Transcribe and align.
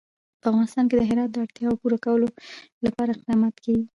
په 0.41 0.45
افغانستان 0.51 0.85
کې 0.87 0.95
د 0.97 1.01
هرات 1.09 1.29
د 1.31 1.35
اړتیاوو 1.43 1.79
پوره 1.81 1.97
کولو 2.05 2.27
لپاره 2.85 3.09
اقدامات 3.13 3.55
کېږي. 3.63 3.85